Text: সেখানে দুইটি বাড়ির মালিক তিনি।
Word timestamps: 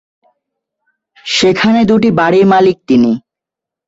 সেখানে 1.25 1.79
দুইটি 1.89 2.09
বাড়ির 2.19 2.45
মালিক 2.53 2.77
তিনি। 2.87 3.11